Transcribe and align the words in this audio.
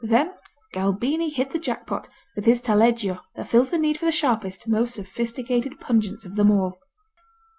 Then 0.03 0.33
Galbini 0.73 1.31
hit 1.31 1.51
the 1.51 1.59
jackpot 1.59 2.09
with 2.35 2.45
his 2.45 2.59
Taleggio 2.59 3.19
that 3.35 3.47
fills 3.47 3.69
the 3.69 3.77
need 3.77 3.99
for 3.99 4.05
the 4.05 4.11
sharpest, 4.11 4.67
most 4.67 4.95
sophisticated 4.95 5.79
pungence 5.79 6.25
of 6.25 6.37
them 6.37 6.49
all. 6.49 6.79